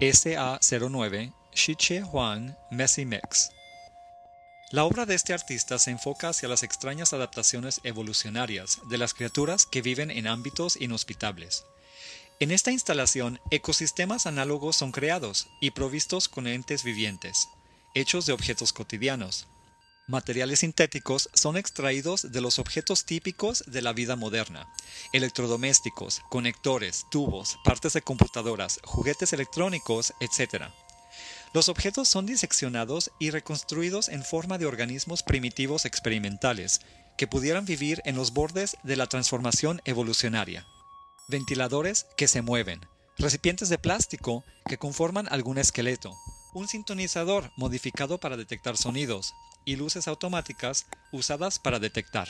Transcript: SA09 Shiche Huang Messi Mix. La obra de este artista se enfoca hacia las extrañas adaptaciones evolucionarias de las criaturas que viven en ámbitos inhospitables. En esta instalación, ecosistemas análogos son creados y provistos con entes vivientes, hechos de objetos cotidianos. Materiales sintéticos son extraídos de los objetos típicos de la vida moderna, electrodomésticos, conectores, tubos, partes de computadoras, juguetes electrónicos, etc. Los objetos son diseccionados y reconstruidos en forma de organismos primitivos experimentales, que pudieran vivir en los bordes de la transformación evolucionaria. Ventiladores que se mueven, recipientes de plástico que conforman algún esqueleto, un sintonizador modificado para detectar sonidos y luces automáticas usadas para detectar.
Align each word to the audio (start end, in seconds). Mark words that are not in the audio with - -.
SA09 0.00 1.32
Shiche 1.52 2.04
Huang 2.04 2.54
Messi 2.70 3.04
Mix. 3.04 3.50
La 4.70 4.84
obra 4.84 5.06
de 5.06 5.16
este 5.16 5.32
artista 5.32 5.76
se 5.80 5.90
enfoca 5.90 6.28
hacia 6.28 6.48
las 6.48 6.62
extrañas 6.62 7.12
adaptaciones 7.12 7.80
evolucionarias 7.82 8.78
de 8.88 8.96
las 8.96 9.12
criaturas 9.12 9.66
que 9.66 9.82
viven 9.82 10.12
en 10.12 10.28
ámbitos 10.28 10.80
inhospitables. 10.80 11.64
En 12.38 12.52
esta 12.52 12.70
instalación, 12.70 13.40
ecosistemas 13.50 14.26
análogos 14.26 14.76
son 14.76 14.92
creados 14.92 15.48
y 15.60 15.72
provistos 15.72 16.28
con 16.28 16.46
entes 16.46 16.84
vivientes, 16.84 17.48
hechos 17.96 18.24
de 18.24 18.34
objetos 18.34 18.72
cotidianos. 18.72 19.48
Materiales 20.08 20.60
sintéticos 20.60 21.28
son 21.34 21.58
extraídos 21.58 22.32
de 22.32 22.40
los 22.40 22.58
objetos 22.58 23.04
típicos 23.04 23.62
de 23.66 23.82
la 23.82 23.92
vida 23.92 24.16
moderna, 24.16 24.66
electrodomésticos, 25.12 26.22
conectores, 26.30 27.04
tubos, 27.10 27.58
partes 27.62 27.92
de 27.92 28.00
computadoras, 28.00 28.80
juguetes 28.84 29.34
electrónicos, 29.34 30.14
etc. 30.20 30.64
Los 31.52 31.68
objetos 31.68 32.08
son 32.08 32.24
diseccionados 32.24 33.10
y 33.18 33.28
reconstruidos 33.28 34.08
en 34.08 34.24
forma 34.24 34.56
de 34.56 34.64
organismos 34.64 35.22
primitivos 35.22 35.84
experimentales, 35.84 36.80
que 37.18 37.26
pudieran 37.26 37.66
vivir 37.66 38.00
en 38.06 38.16
los 38.16 38.32
bordes 38.32 38.78
de 38.84 38.96
la 38.96 39.08
transformación 39.08 39.82
evolucionaria. 39.84 40.66
Ventiladores 41.28 42.06
que 42.16 42.28
se 42.28 42.40
mueven, 42.40 42.80
recipientes 43.18 43.68
de 43.68 43.76
plástico 43.76 44.42
que 44.66 44.78
conforman 44.78 45.28
algún 45.30 45.58
esqueleto, 45.58 46.16
un 46.52 46.68
sintonizador 46.68 47.50
modificado 47.56 48.18
para 48.18 48.36
detectar 48.36 48.76
sonidos 48.76 49.34
y 49.64 49.76
luces 49.76 50.08
automáticas 50.08 50.86
usadas 51.12 51.58
para 51.58 51.78
detectar. 51.78 52.28